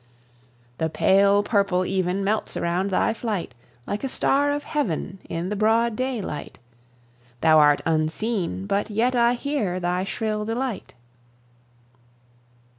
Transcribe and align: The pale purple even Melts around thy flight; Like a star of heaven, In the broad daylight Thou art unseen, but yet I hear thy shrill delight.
The 0.79 0.89
pale 0.89 1.43
purple 1.43 1.85
even 1.85 2.23
Melts 2.23 2.57
around 2.57 2.89
thy 2.89 3.13
flight; 3.13 3.53
Like 3.85 4.03
a 4.03 4.09
star 4.09 4.51
of 4.51 4.63
heaven, 4.63 5.19
In 5.29 5.49
the 5.49 5.55
broad 5.55 5.95
daylight 5.95 6.57
Thou 7.41 7.59
art 7.59 7.81
unseen, 7.85 8.65
but 8.65 8.89
yet 8.89 9.13
I 9.15 9.35
hear 9.35 9.79
thy 9.79 10.03
shrill 10.03 10.43
delight. 10.43 10.93